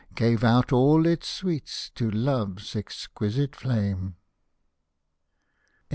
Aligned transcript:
Gave 0.15 0.43
out 0.43 0.71
all 0.73 1.05
its 1.05 1.27
sweets 1.29 1.91
to 1.91 2.09
love's 2.09 2.75
exquisite 2.75 3.55
flame? 3.55 4.15